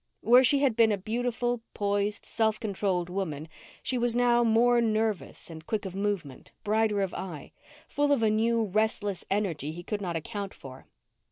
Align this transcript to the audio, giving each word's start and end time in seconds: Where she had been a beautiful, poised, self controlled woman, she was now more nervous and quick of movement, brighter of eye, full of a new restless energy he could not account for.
Where 0.21 0.43
she 0.43 0.61
had 0.61 0.75
been 0.75 0.91
a 0.91 0.97
beautiful, 0.97 1.61
poised, 1.75 2.25
self 2.25 2.59
controlled 2.59 3.07
woman, 3.07 3.47
she 3.83 3.99
was 3.99 4.15
now 4.15 4.43
more 4.43 4.81
nervous 4.81 5.47
and 5.51 5.63
quick 5.67 5.85
of 5.85 5.93
movement, 5.93 6.53
brighter 6.63 7.01
of 7.01 7.13
eye, 7.13 7.51
full 7.87 8.11
of 8.11 8.23
a 8.23 8.31
new 8.31 8.63
restless 8.63 9.23
energy 9.29 9.71
he 9.71 9.83
could 9.83 10.01
not 10.01 10.15
account 10.15 10.55
for. 10.55 10.87